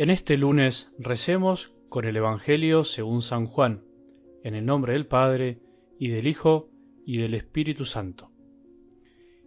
En 0.00 0.10
este 0.10 0.36
lunes 0.36 0.92
recemos 0.96 1.72
con 1.88 2.04
el 2.04 2.16
Evangelio 2.16 2.84
según 2.84 3.20
San 3.20 3.46
Juan, 3.46 3.82
en 4.44 4.54
el 4.54 4.64
nombre 4.64 4.92
del 4.92 5.08
Padre, 5.08 5.58
y 5.98 6.06
del 6.06 6.28
Hijo, 6.28 6.70
y 7.04 7.16
del 7.16 7.34
Espíritu 7.34 7.84
Santo. 7.84 8.30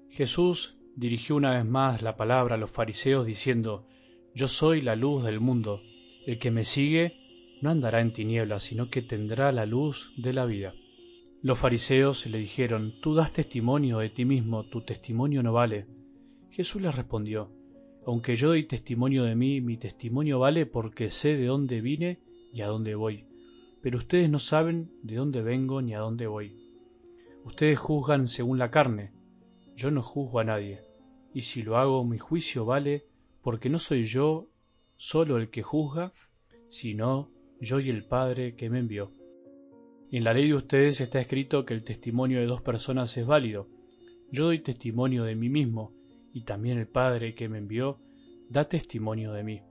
Jesús 0.10 0.76
dirigió 0.98 1.38
una 1.38 1.56
vez 1.56 1.66
más 1.66 2.02
la 2.02 2.18
palabra 2.18 2.56
a 2.56 2.58
los 2.58 2.70
fariseos 2.70 3.26
diciendo, 3.26 3.88
Yo 4.36 4.50
soy 4.50 4.82
la 4.82 4.98
luz 4.98 5.24
del 5.24 5.40
mundo, 5.40 5.80
el 6.28 6.38
que 6.38 6.52
me 6.52 6.66
sigue 6.66 7.14
no 7.62 7.70
andará 7.70 8.02
en 8.02 8.12
tinieblas, 8.12 8.64
sino 8.64 8.90
que 8.90 9.02
tendrá 9.02 9.54
la 9.54 9.66
luz 9.66 10.12
de 10.18 10.34
la 10.34 10.44
vida. 10.44 10.74
Los 11.42 11.60
fariseos 11.60 12.26
le 12.26 12.40
dijeron, 12.40 12.96
Tú 13.02 13.16
das 13.16 13.32
testimonio 13.32 14.00
de 14.00 14.10
ti 14.10 14.26
mismo, 14.26 14.66
tu 14.66 14.82
testimonio 14.82 15.44
no 15.44 15.54
vale. 15.54 15.86
Jesús 16.50 16.82
les 16.82 16.94
respondió, 16.94 17.54
Aunque 18.06 18.36
yo 18.36 18.50
doy 18.50 18.64
testimonio 18.66 19.24
de 19.24 19.36
mí, 19.36 19.62
mi 19.62 19.78
testimonio 19.78 20.40
vale 20.40 20.66
porque 20.66 21.10
sé 21.10 21.38
de 21.38 21.46
dónde 21.46 21.82
vine 21.82 22.20
y 22.52 22.62
a 22.62 22.68
dónde 22.68 22.96
voy. 22.96 23.26
Pero 23.82 24.00
ustedes 24.00 24.30
no 24.30 24.40
saben 24.40 24.92
de 25.04 25.16
dónde 25.16 25.42
vengo 25.42 25.82
ni 25.82 25.94
a 25.94 26.00
dónde 26.00 26.28
voy. 26.28 26.56
Ustedes 27.44 27.80
juzgan 27.80 28.28
según 28.28 28.60
la 28.60 28.72
carne, 28.72 29.12
yo 29.76 29.92
no 29.92 30.02
juzgo 30.02 30.40
a 30.40 30.44
nadie. 30.44 30.82
Y 31.34 31.42
si 31.42 31.62
lo 31.62 31.78
hago, 31.78 32.04
mi 32.04 32.18
juicio 32.18 32.66
vale 32.66 33.06
porque 33.42 33.70
no 33.70 33.80
soy 33.80 34.04
yo 34.04 34.48
solo 34.98 35.38
el 35.38 35.50
que 35.50 35.64
juzga, 35.64 36.14
sino 36.70 37.32
yo 37.60 37.80
y 37.80 37.90
el 37.90 38.06
Padre 38.06 38.56
que 38.56 38.70
me 38.70 38.80
envió. 38.80 39.12
En 40.12 40.24
la 40.24 40.34
ley 40.34 40.48
de 40.50 40.56
ustedes 40.56 41.02
está 41.02 41.20
escrito 41.20 41.66
que 41.66 41.74
el 41.74 41.84
testimonio 41.84 42.40
de 42.40 42.46
dos 42.46 42.62
personas 42.62 43.16
es 43.18 43.26
válido. 43.26 43.68
Yo 44.32 44.46
doy 44.46 44.60
testimonio 44.60 45.24
de 45.24 45.36
mí 45.36 45.50
mismo, 45.50 45.94
y 46.34 46.44
también 46.44 46.78
el 46.78 46.88
Padre 46.88 47.36
que 47.36 47.50
me 47.50 47.58
envió 47.58 48.00
da 48.50 48.68
testimonio 48.68 49.34
de 49.34 49.44
mí. 49.44 49.62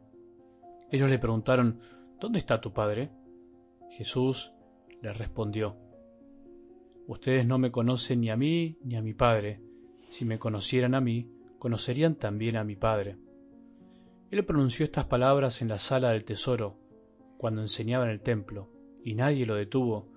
Ellos 0.91 1.11
le 1.11 1.19
preguntaron, 1.19 1.81
¿Dónde 2.21 2.39
está 2.39 2.61
tu 2.61 2.73
Padre? 2.73 3.11
Jesús 3.91 4.53
les 5.03 5.17
respondió, 5.17 5.77
Ustedes 7.07 7.47
no 7.47 7.59
me 7.59 7.71
conocen 7.71 8.21
ni 8.21 8.31
a 8.31 8.37
mí 8.37 8.79
ni 8.85 8.97
a 8.97 9.03
mi 9.03 9.15
Padre. 9.15 9.61
Si 10.05 10.25
me 10.25 10.39
conocieran 10.39 10.95
a 10.95 11.01
mí, 11.01 11.31
conocerían 11.59 12.17
también 12.17 12.57
a 12.57 12.65
mi 12.65 12.77
Padre. 12.77 13.17
Él 14.31 14.45
pronunció 14.45 14.85
estas 14.85 15.07
palabras 15.07 15.61
en 15.61 15.69
la 15.69 15.79
sala 15.79 16.11
del 16.11 16.25
tesoro, 16.25 16.77
cuando 17.37 17.63
enseñaba 17.63 18.05
en 18.05 18.11
el 18.11 18.21
templo, 18.21 18.71
y 19.03 19.15
nadie 19.15 19.45
lo 19.45 19.57
detuvo, 19.57 20.09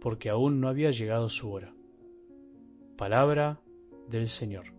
porque 0.00 0.28
aún 0.28 0.60
no 0.60 0.68
había 0.68 0.90
llegado 0.90 1.30
su 1.30 1.50
hora. 1.50 1.74
Palabra 2.96 3.60
del 4.08 4.26
Señor. 4.26 4.73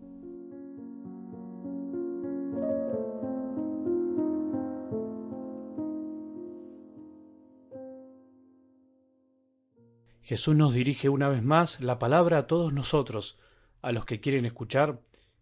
Jesús 10.26 10.56
nos 10.56 10.74
dirige 10.74 11.08
una 11.08 11.28
vez 11.28 11.44
más 11.44 11.80
la 11.80 12.00
palabra 12.00 12.38
a 12.38 12.46
todos 12.48 12.72
nosotros, 12.72 13.38
a 13.80 13.92
los 13.92 14.04
que 14.06 14.18
quieren 14.18 14.44
escuchar 14.44 14.98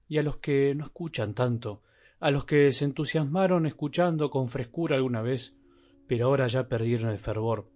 y 0.09 0.19
a 0.19 0.23
los 0.23 0.37
que 0.37 0.75
no 0.75 0.85
escuchan 0.85 1.33
tanto, 1.33 1.81
a 2.21 2.31
los 2.31 2.45
que 2.45 2.71
se 2.71 2.85
entusiasmaron 2.85 3.65
escuchando 3.65 4.29
con 4.29 4.51
frescura 4.51 4.97
alguna 4.97 5.23
vez, 5.23 5.57
pero 6.07 6.27
ahora 6.27 6.49
ya 6.49 6.69
perdieron 6.69 7.09
el 7.09 7.17
fervor, 7.17 7.71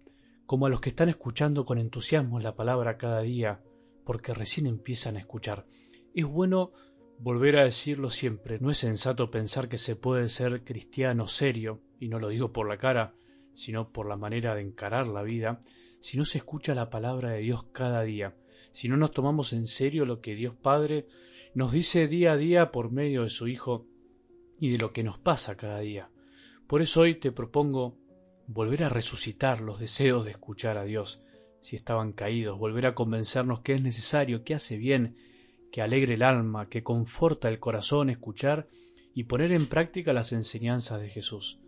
como 0.45 0.67
a 0.67 0.69
los 0.69 0.81
que 0.81 0.89
están 0.89 1.09
escuchando 1.09 1.65
con 1.65 1.79
entusiasmo 1.79 2.39
la 2.39 2.55
palabra 2.55 2.99
cada 2.99 3.21
día, 3.21 3.59
porque 4.05 4.35
recién 4.35 4.67
empiezan 4.67 5.15
a 5.15 5.21
escuchar. 5.21 5.65
Es 6.13 6.25
bueno 6.25 6.73
volver 7.17 7.57
a 7.57 7.63
decirlo 7.63 8.11
siempre, 8.11 8.59
no 8.59 8.69
es 8.69 8.77
sensato 8.77 9.31
pensar 9.31 9.67
que 9.67 9.79
se 9.79 9.95
puede 9.95 10.29
ser 10.29 10.63
cristiano 10.63 11.27
serio, 11.27 11.81
y 11.99 12.07
no 12.07 12.19
lo 12.19 12.29
digo 12.29 12.53
por 12.53 12.69
la 12.69 12.77
cara, 12.77 13.15
sino 13.55 13.89
por 13.91 14.07
la 14.07 14.15
manera 14.15 14.53
de 14.53 14.61
encarar 14.61 15.07
la 15.07 15.23
vida, 15.23 15.59
si 15.99 16.17
no 16.17 16.25
se 16.25 16.37
escucha 16.37 16.75
la 16.75 16.89
palabra 16.89 17.31
de 17.31 17.41
Dios 17.41 17.63
cada 17.71 18.03
día, 18.03 18.35
si 18.71 18.87
no 18.87 18.97
nos 18.97 19.11
tomamos 19.11 19.53
en 19.53 19.67
serio 19.67 20.05
lo 20.05 20.21
que 20.21 20.35
Dios 20.35 20.55
Padre 20.55 21.07
nos 21.53 21.71
dice 21.71 22.07
día 22.07 22.33
a 22.33 22.37
día 22.37 22.71
por 22.71 22.91
medio 22.91 23.23
de 23.23 23.29
su 23.29 23.47
Hijo 23.47 23.85
y 24.59 24.69
de 24.69 24.77
lo 24.77 24.93
que 24.93 25.03
nos 25.03 25.17
pasa 25.17 25.57
cada 25.57 25.79
día. 25.79 26.09
Por 26.67 26.81
eso 26.81 27.01
hoy 27.01 27.15
te 27.15 27.31
propongo 27.31 27.97
volver 28.47 28.83
a 28.83 28.89
resucitar 28.89 29.61
los 29.61 29.79
deseos 29.79 30.25
de 30.25 30.31
escuchar 30.31 30.77
a 30.77 30.83
Dios 30.83 31.21
si 31.61 31.75
estaban 31.75 32.13
caídos, 32.13 32.57
volver 32.57 32.85
a 32.85 32.95
convencernos 32.95 33.61
que 33.61 33.73
es 33.73 33.81
necesario, 33.81 34.43
que 34.43 34.55
hace 34.55 34.77
bien, 34.77 35.17
que 35.71 35.81
alegre 35.81 36.15
el 36.15 36.23
alma, 36.23 36.69
que 36.69 36.83
conforta 36.83 37.49
el 37.49 37.59
corazón 37.59 38.09
escuchar 38.09 38.67
y 39.13 39.25
poner 39.25 39.51
en 39.51 39.67
práctica 39.67 40.13
las 40.13 40.31
enseñanzas 40.31 41.01
de 41.01 41.09
Jesús. 41.09 41.59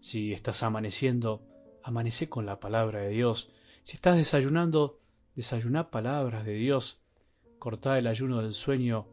Si 0.00 0.32
estás 0.32 0.62
amaneciendo, 0.62 1.42
amanece 1.82 2.28
con 2.28 2.46
la 2.46 2.60
palabra 2.60 3.00
de 3.00 3.10
Dios. 3.10 3.50
Si 3.82 3.96
estás 3.96 4.16
desayunando, 4.16 4.98
desayuná 5.34 5.90
palabras 5.90 6.44
de 6.44 6.54
Dios. 6.54 7.00
Cortá 7.58 7.98
el 7.98 8.06
ayuno 8.06 8.42
del 8.42 8.52
sueño 8.52 9.06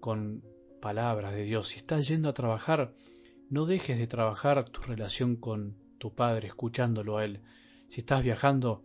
con 0.00 0.42
palabras 0.80 1.32
de 1.32 1.44
Dios. 1.44 1.68
Si 1.68 1.78
estás 1.78 2.08
yendo 2.08 2.28
a 2.28 2.34
trabajar, 2.34 2.94
no 3.50 3.66
dejes 3.66 3.98
de 3.98 4.06
trabajar 4.06 4.68
tu 4.70 4.80
relación 4.82 5.36
con 5.36 5.76
tu 5.98 6.14
Padre, 6.14 6.48
escuchándolo 6.48 7.18
a 7.18 7.24
Él. 7.24 7.42
Si 7.88 8.00
estás 8.00 8.22
viajando, 8.22 8.84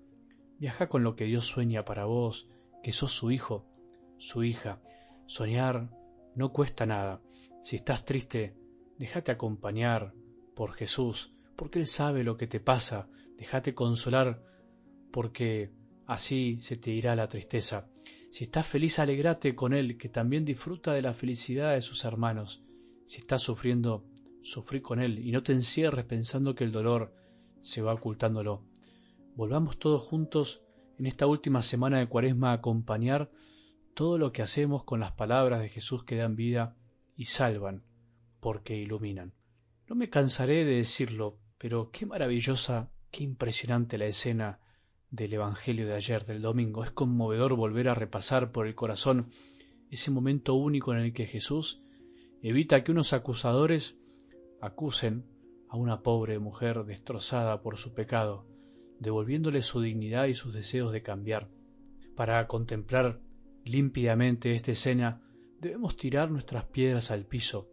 viaja 0.60 0.90
con 0.90 1.04
lo 1.04 1.16
que 1.16 1.26
Dios 1.26 1.46
sueña 1.46 1.86
para 1.86 2.06
vos, 2.06 2.48
que 2.84 2.94
sos 2.94 3.12
su 3.12 3.32
hijo, 3.32 3.66
su 4.18 4.44
hija. 4.44 4.82
Soñar 5.26 5.90
no 6.36 6.52
cuesta 6.52 6.86
nada. 6.86 7.22
Si 7.64 7.76
estás 7.76 8.06
triste, 8.06 8.56
déjate 8.98 9.32
acompañar 9.32 10.14
por 10.56 10.74
Jesús, 10.74 11.34
porque 11.58 11.80
Él 11.80 11.88
sabe 11.88 12.24
lo 12.24 12.38
que 12.38 12.48
te 12.48 12.62
pasa. 12.62 13.10
Déjate 13.38 13.76
consolar, 13.76 14.42
porque 15.12 15.72
así 16.06 16.60
se 16.62 16.78
te 16.78 16.92
irá 16.92 17.16
la 17.18 17.28
tristeza. 17.28 17.90
Si 18.32 18.46
estás 18.46 18.66
feliz, 18.66 19.00
alegrate 19.00 19.56
con 19.56 19.74
Él, 19.74 19.98
que 19.98 20.08
también 20.08 20.46
disfruta 20.46 20.94
de 20.94 21.02
la 21.02 21.14
felicidad 21.14 21.74
de 21.74 21.82
sus 21.82 22.06
hermanos. 22.06 22.64
Si 23.06 23.20
estás 23.20 23.42
sufriendo, 23.42 24.06
sufrí 24.42 24.82
con 24.82 25.02
él 25.02 25.20
y 25.20 25.32
no 25.32 25.44
te 25.44 25.52
encierres 25.52 26.06
pensando 26.06 26.56
que 26.56 26.64
el 26.64 26.72
dolor 26.72 27.14
se 27.62 27.82
va 27.82 27.94
ocultándolo. 27.94 28.64
Volvamos 29.36 29.78
todos 29.78 30.04
juntos 30.04 30.62
en 30.98 31.06
esta 31.06 31.28
última 31.28 31.62
semana 31.62 32.00
de 32.00 32.08
Cuaresma 32.08 32.52
a 32.52 32.56
acompañar 32.56 33.30
todo 33.94 34.18
lo 34.18 34.32
que 34.32 34.42
hacemos 34.42 34.84
con 34.84 35.00
las 35.00 35.12
palabras 35.12 35.62
de 35.62 35.70
Jesús 35.70 36.04
que 36.04 36.16
dan 36.16 36.36
vida 36.36 36.76
y 37.16 37.26
salvan, 37.26 37.84
porque 38.40 38.78
iluminan. 38.78 39.34
No 39.88 39.96
me 39.96 40.10
cansaré 40.10 40.66
de 40.66 40.76
decirlo, 40.76 41.38
pero 41.58 41.92
qué 41.92 42.06
maravillosa, 42.06 42.92
qué 43.12 43.24
impresionante 43.24 43.98
la 43.98 44.06
escena 44.06 44.60
del 45.10 45.34
Evangelio 45.34 45.88
de 45.88 45.96
ayer, 45.96 46.26
del 46.26 46.42
domingo. 46.42 46.84
Es 46.84 46.92
conmovedor 46.92 47.56
volver 47.56 47.90
a 47.90 47.96
repasar 47.96 48.52
por 48.52 48.68
el 48.68 48.76
corazón 48.76 49.32
ese 49.90 50.12
momento 50.12 50.54
único 50.54 50.94
en 50.94 51.00
el 51.00 51.14
que 51.14 51.26
Jesús 51.26 51.82
evita 52.42 52.84
que 52.84 52.92
unos 52.92 53.14
acusadores 53.14 53.98
acusen 54.62 55.26
a 55.70 55.78
una 55.78 56.02
pobre 56.02 56.40
mujer 56.40 56.84
destrozada 56.86 57.62
por 57.62 57.78
su 57.78 57.94
pecado, 57.94 58.46
devolviéndole 59.00 59.62
su 59.62 59.82
dignidad 59.82 60.26
y 60.28 60.36
sus 60.36 60.54
deseos 60.54 60.92
de 60.92 61.02
cambiar. 61.02 61.50
Para 62.16 62.46
contemplar 62.48 63.20
límpidamente 63.64 64.54
esta 64.56 64.72
escena, 64.72 65.22
debemos 65.60 65.98
tirar 65.98 66.32
nuestras 66.32 66.66
piedras 66.66 67.12
al 67.12 67.26
piso. 67.26 67.70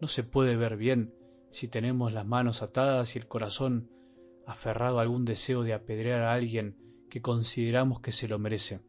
No 0.00 0.08
se 0.08 0.22
puede 0.22 0.56
ver 0.56 0.76
bien 0.76 1.14
si 1.50 1.68
tenemos 1.68 2.12
las 2.12 2.26
manos 2.26 2.62
atadas 2.62 3.14
y 3.14 3.18
el 3.18 3.26
corazón 3.26 3.90
aferrado 4.46 4.98
a 4.98 5.02
algún 5.02 5.24
deseo 5.24 5.62
de 5.62 5.74
apedrear 5.74 6.22
a 6.22 6.32
alguien 6.32 6.76
que 7.10 7.22
consideramos 7.22 8.00
que 8.00 8.12
se 8.12 8.28
lo 8.28 8.38
merece. 8.38 8.80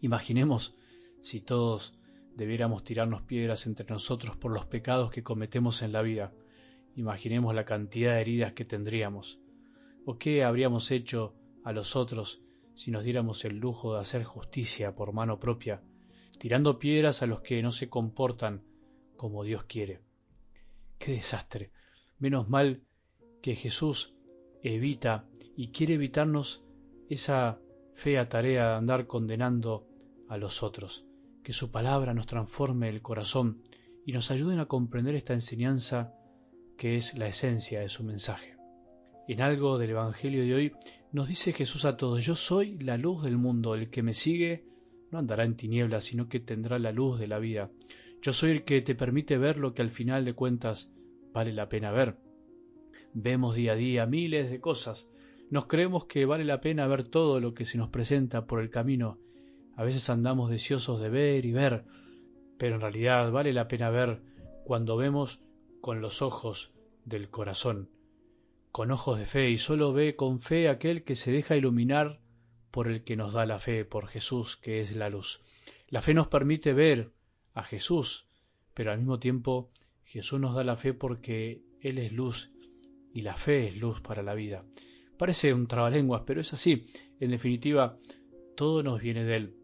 Imaginemos 0.00 0.76
si 1.20 1.40
todos 1.40 1.98
debiéramos 2.36 2.84
tirarnos 2.84 3.22
piedras 3.22 3.66
entre 3.66 3.86
nosotros 3.86 4.36
por 4.36 4.52
los 4.52 4.66
pecados 4.66 5.10
que 5.10 5.22
cometemos 5.22 5.82
en 5.82 5.92
la 5.92 6.02
vida. 6.02 6.32
Imaginemos 6.96 7.54
la 7.54 7.64
cantidad 7.64 8.14
de 8.14 8.20
heridas 8.20 8.52
que 8.52 8.64
tendríamos. 8.64 9.38
¿O 10.04 10.18
qué 10.18 10.44
habríamos 10.44 10.90
hecho 10.90 11.34
a 11.64 11.72
los 11.72 11.94
otros 11.94 12.42
si 12.74 12.90
nos 12.90 13.04
diéramos 13.04 13.44
el 13.44 13.58
lujo 13.58 13.94
de 13.94 14.00
hacer 14.00 14.24
justicia 14.24 14.94
por 14.94 15.12
mano 15.12 15.38
propia, 15.38 15.82
tirando 16.38 16.78
piedras 16.78 17.22
a 17.22 17.26
los 17.26 17.40
que 17.40 17.62
no 17.62 17.70
se 17.70 17.88
comportan 17.88 18.64
como 19.16 19.44
Dios 19.44 19.64
quiere? 19.64 20.00
¡Qué 21.04 21.14
desastre! 21.14 21.72
Menos 22.20 22.48
mal 22.48 22.84
que 23.42 23.56
Jesús 23.56 24.14
evita 24.62 25.26
y 25.56 25.72
quiere 25.72 25.94
evitarnos 25.94 26.62
esa 27.08 27.58
fea 27.92 28.28
tarea 28.28 28.68
de 28.68 28.74
andar 28.76 29.08
condenando 29.08 29.88
a 30.28 30.36
los 30.36 30.62
otros. 30.62 31.04
Que 31.42 31.52
su 31.52 31.72
palabra 31.72 32.14
nos 32.14 32.28
transforme 32.28 32.88
el 32.88 33.02
corazón 33.02 33.64
y 34.06 34.12
nos 34.12 34.30
ayuden 34.30 34.60
a 34.60 34.66
comprender 34.66 35.16
esta 35.16 35.34
enseñanza 35.34 36.14
que 36.78 36.94
es 36.94 37.18
la 37.18 37.26
esencia 37.26 37.80
de 37.80 37.88
su 37.88 38.04
mensaje. 38.04 38.54
En 39.26 39.40
algo 39.40 39.78
del 39.78 39.90
Evangelio 39.90 40.44
de 40.44 40.54
hoy 40.54 40.72
nos 41.10 41.26
dice 41.26 41.52
Jesús 41.52 41.84
a 41.84 41.96
todos, 41.96 42.24
yo 42.24 42.36
soy 42.36 42.78
la 42.78 42.96
luz 42.96 43.24
del 43.24 43.38
mundo, 43.38 43.74
el 43.74 43.90
que 43.90 44.04
me 44.04 44.14
sigue 44.14 44.66
no 45.10 45.18
andará 45.18 45.42
en 45.42 45.56
tinieblas, 45.56 46.04
sino 46.04 46.28
que 46.28 46.38
tendrá 46.38 46.78
la 46.78 46.92
luz 46.92 47.18
de 47.18 47.26
la 47.26 47.40
vida. 47.40 47.72
Yo 48.22 48.32
soy 48.32 48.52
el 48.52 48.62
que 48.62 48.80
te 48.82 48.94
permite 48.94 49.36
ver 49.36 49.56
lo 49.58 49.74
que 49.74 49.82
al 49.82 49.90
final 49.90 50.24
de 50.24 50.32
cuentas 50.32 50.92
vale 51.32 51.52
la 51.52 51.68
pena 51.68 51.90
ver. 51.90 52.18
Vemos 53.14 53.56
día 53.56 53.72
a 53.72 53.74
día 53.74 54.06
miles 54.06 54.48
de 54.48 54.60
cosas. 54.60 55.08
Nos 55.50 55.66
creemos 55.66 56.04
que 56.04 56.24
vale 56.24 56.44
la 56.44 56.60
pena 56.60 56.86
ver 56.86 57.02
todo 57.02 57.40
lo 57.40 57.52
que 57.52 57.64
se 57.64 57.78
nos 57.78 57.88
presenta 57.88 58.46
por 58.46 58.62
el 58.62 58.70
camino. 58.70 59.18
A 59.74 59.82
veces 59.82 60.08
andamos 60.08 60.50
deseosos 60.50 61.00
de 61.00 61.08
ver 61.08 61.44
y 61.44 61.50
ver, 61.50 61.84
pero 62.58 62.76
en 62.76 62.80
realidad 62.80 63.32
vale 63.32 63.52
la 63.52 63.66
pena 63.66 63.90
ver 63.90 64.22
cuando 64.64 64.96
vemos 64.96 65.40
con 65.80 66.00
los 66.00 66.22
ojos 66.22 66.72
del 67.04 67.28
corazón, 67.28 67.90
con 68.70 68.92
ojos 68.92 69.18
de 69.18 69.26
fe, 69.26 69.50
y 69.50 69.58
solo 69.58 69.92
ve 69.92 70.14
con 70.14 70.40
fe 70.40 70.68
aquel 70.68 71.02
que 71.02 71.16
se 71.16 71.32
deja 71.32 71.56
iluminar 71.56 72.20
por 72.70 72.86
el 72.86 73.02
que 73.02 73.16
nos 73.16 73.32
da 73.32 73.46
la 73.46 73.58
fe, 73.58 73.84
por 73.84 74.06
Jesús, 74.06 74.56
que 74.56 74.80
es 74.80 74.94
la 74.94 75.10
luz. 75.10 75.40
La 75.88 76.02
fe 76.02 76.14
nos 76.14 76.28
permite 76.28 76.72
ver 76.72 77.10
a 77.54 77.62
Jesús, 77.62 78.26
pero 78.74 78.92
al 78.92 78.98
mismo 78.98 79.18
tiempo 79.18 79.70
Jesús 80.04 80.40
nos 80.40 80.54
da 80.54 80.64
la 80.64 80.76
fe 80.76 80.94
porque 80.94 81.62
Él 81.80 81.98
es 81.98 82.12
luz 82.12 82.52
y 83.14 83.22
la 83.22 83.36
fe 83.36 83.68
es 83.68 83.78
luz 83.78 84.00
para 84.00 84.22
la 84.22 84.34
vida. 84.34 84.64
Parece 85.18 85.54
un 85.54 85.66
trabalenguas, 85.66 86.22
pero 86.26 86.40
es 86.40 86.52
así. 86.52 86.86
En 87.20 87.30
definitiva, 87.30 87.96
todo 88.56 88.82
nos 88.82 89.00
viene 89.00 89.24
de 89.24 89.36
Él. 89.36 89.54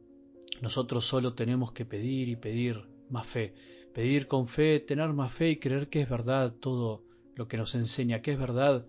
Nosotros 0.60 1.04
solo 1.04 1.34
tenemos 1.34 1.72
que 1.72 1.84
pedir 1.84 2.28
y 2.28 2.36
pedir 2.36 2.84
más 3.10 3.26
fe, 3.26 3.54
pedir 3.94 4.26
con 4.26 4.48
fe, 4.48 4.80
tener 4.80 5.12
más 5.12 5.32
fe 5.32 5.50
y 5.50 5.58
creer 5.58 5.88
que 5.88 6.00
es 6.00 6.08
verdad 6.08 6.54
todo 6.54 7.04
lo 7.34 7.48
que 7.48 7.56
nos 7.56 7.74
enseña, 7.74 8.22
que 8.22 8.32
es 8.32 8.38
verdad 8.38 8.86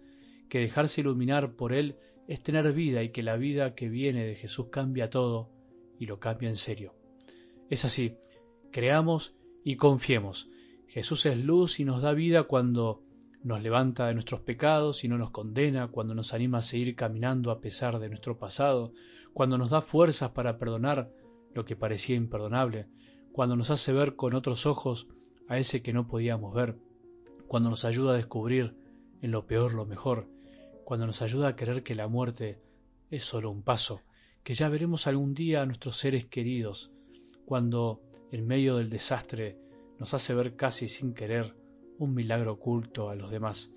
que 0.49 0.59
dejarse 0.59 1.01
iluminar 1.01 1.55
por 1.55 1.73
Él 1.73 1.95
es 2.27 2.41
tener 2.41 2.71
vida 2.73 3.03
y 3.03 3.09
que 3.09 3.23
la 3.23 3.37
vida 3.37 3.75
que 3.75 3.89
viene 3.89 4.25
de 4.25 4.35
Jesús 4.35 4.67
cambia 4.71 5.09
todo 5.09 5.49
y 5.99 6.05
lo 6.05 6.19
cambia 6.19 6.49
en 6.49 6.55
serio. 6.55 6.93
Es 7.69 7.85
así, 7.85 8.15
creamos 8.71 9.35
y 9.63 9.75
confiemos. 9.75 10.49
Jesús 10.87 11.25
es 11.25 11.37
luz 11.37 11.79
y 11.79 11.85
nos 11.85 12.01
da 12.01 12.13
vida 12.13 12.43
cuando 12.43 13.03
nos 13.43 13.61
levanta 13.61 14.07
de 14.07 14.13
nuestros 14.13 14.41
pecados 14.41 15.03
y 15.03 15.07
no 15.07 15.17
nos 15.17 15.31
condena, 15.31 15.87
cuando 15.87 16.13
nos 16.13 16.33
anima 16.33 16.59
a 16.59 16.63
seguir 16.63 16.95
caminando 16.95 17.51
a 17.51 17.61
pesar 17.61 17.99
de 17.99 18.09
nuestro 18.09 18.37
pasado, 18.37 18.91
cuando 19.33 19.57
nos 19.57 19.69
da 19.69 19.81
fuerzas 19.81 20.31
para 20.31 20.57
perdonar 20.57 21.11
lo 21.53 21.65
que 21.65 21.75
parecía 21.75 22.15
imperdonable, 22.15 22.87
cuando 23.31 23.55
nos 23.55 23.69
hace 23.69 23.93
ver 23.93 24.15
con 24.15 24.33
otros 24.33 24.65
ojos 24.65 25.07
a 25.47 25.57
ese 25.57 25.81
que 25.81 25.93
no 25.93 26.07
podíamos 26.07 26.53
ver, 26.53 26.75
cuando 27.47 27.69
nos 27.69 27.85
ayuda 27.85 28.13
a 28.13 28.17
descubrir 28.17 28.75
en 29.21 29.31
lo 29.31 29.45
peor 29.45 29.73
lo 29.73 29.85
mejor, 29.85 30.27
cuando 30.83 31.07
nos 31.07 31.21
ayuda 31.21 31.49
a 31.49 31.55
creer 31.55 31.83
que 31.83 31.95
la 31.95 32.07
muerte 32.07 32.59
es 33.09 33.23
solo 33.23 33.51
un 33.51 33.63
paso, 33.63 34.01
que 34.43 34.53
ya 34.53 34.69
veremos 34.69 35.07
algún 35.07 35.33
día 35.33 35.61
a 35.61 35.65
nuestros 35.65 35.97
seres 35.97 36.25
queridos, 36.25 36.91
cuando 37.45 38.01
en 38.31 38.47
medio 38.47 38.77
del 38.77 38.89
desastre 38.89 39.57
nos 39.99 40.13
hace 40.13 40.33
ver 40.33 40.55
casi 40.55 40.87
sin 40.87 41.13
querer 41.13 41.55
un 41.97 42.13
milagro 42.13 42.53
oculto 42.53 43.09
a 43.09 43.15
los 43.15 43.31
demás. 43.31 43.73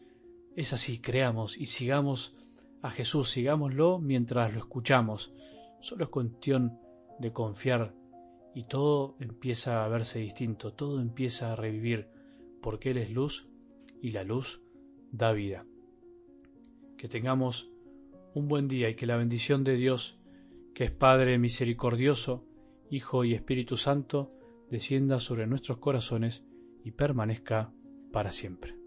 Es 0.55 0.73
así, 0.73 1.01
creamos 1.01 1.59
y 1.59 1.67
sigamos 1.67 2.37
a 2.83 2.91
Jesús, 2.91 3.31
sigámoslo 3.31 3.99
mientras 3.99 4.53
lo 4.53 4.61
escuchamos. 4.61 5.35
Solo 5.81 6.05
es 6.05 6.11
cuestión 6.11 6.79
de 7.19 7.33
confiar 7.33 7.95
y 8.55 8.65
todo 8.65 9.17
empieza 9.19 9.85
a 9.85 9.89
verse 9.89 10.19
distinto, 10.19 10.73
todo 10.73 11.01
empieza 11.01 11.53
a 11.53 11.57
revivir, 11.57 12.09
porque 12.61 12.91
Él 12.91 12.99
es 12.99 13.11
luz 13.11 13.49
y 14.01 14.13
la 14.13 14.25
luz 14.25 14.61
da 15.11 15.33
vida. 15.33 15.65
Que 16.99 17.09
tengamos 17.09 17.71
un 18.35 18.49
buen 18.49 18.69
día 18.69 18.91
y 18.91 18.95
que 18.95 19.07
la 19.07 19.17
bendición 19.17 19.65
de 19.65 19.77
Dios, 19.77 20.19
que 20.75 20.85
es 20.85 20.91
Padre 20.91 21.39
misericordioso, 21.39 22.45
Hijo 22.91 23.25
y 23.25 23.35
Espíritu 23.35 23.77
Santo, 23.77 24.31
descienda 24.73 25.21
sobre 25.21 25.47
nuestros 25.47 25.77
corazones 25.77 26.47
y 26.83 26.93
permanezca 26.93 27.75
para 28.11 28.33
siempre. 28.33 28.82